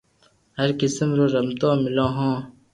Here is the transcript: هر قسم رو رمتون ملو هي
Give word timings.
هر 0.57 0.69
قسم 0.81 1.09
رو 1.17 1.25
رمتون 1.35 1.77
ملو 1.83 2.07
هي 2.17 2.33